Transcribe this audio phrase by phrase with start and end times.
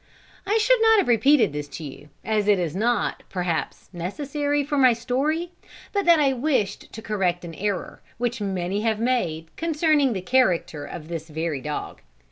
[0.47, 4.75] I should not have repeated this to you, as it is not, perhaps, necessary for
[4.75, 5.51] my story,
[5.93, 10.85] but that I wished to correct an error, which many have made, concerning the character
[10.85, 12.01] of this very dog.